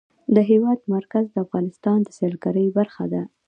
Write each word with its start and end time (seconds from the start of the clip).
د 0.35 0.37
هېواد 0.49 0.79
مرکز 0.95 1.25
د 1.31 1.35
افغانستان 1.45 1.97
د 2.03 2.07
سیلګرۍ 2.17 2.67
برخه 2.77 3.05
ده. 3.13 3.21